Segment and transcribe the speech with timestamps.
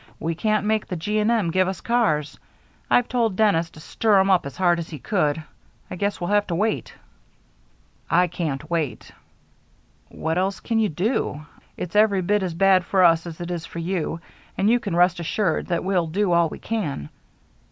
[0.19, 1.19] "We can't make the G.
[1.19, 1.51] & M.
[1.51, 2.39] give us cars.
[2.89, 5.43] I've told Dennis to stir 'em up as hard as he could.
[5.91, 6.95] I guess we'll have to wait."
[8.09, 9.11] "I can't wait."
[10.09, 11.45] "What else can you do?
[11.77, 14.19] It's every bit as bad for us as it is for you,
[14.57, 17.09] and you can rest assured that we'll do all we can."